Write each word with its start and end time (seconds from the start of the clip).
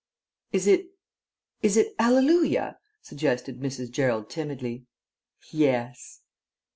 "Is 0.51 0.65
it 0.65 0.87
is 1.61 1.77
it 1.77 1.93
'Alleluia'?" 1.99 2.77
suggested 3.03 3.59
Mrs. 3.59 3.91
Gerald 3.91 4.31
timidly. 4.31 4.87
"Yes." 5.51 6.21